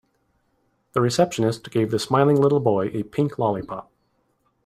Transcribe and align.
The 0.93 1.01
receptionist 1.01 1.69
gave 1.69 1.91
the 1.91 1.99
smiling 1.99 2.41
little 2.41 2.59
boy 2.59 2.87
a 2.91 3.03
pink 3.03 3.37
lollipop. 3.37 3.91